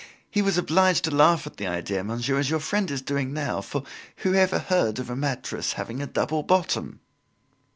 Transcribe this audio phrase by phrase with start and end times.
[0.31, 3.61] He was obliged to laugh at the idea, monsieur, as your friend is doing now,
[3.61, 3.83] for
[4.25, 7.01] whoever heard of a mattress having a double bottom?"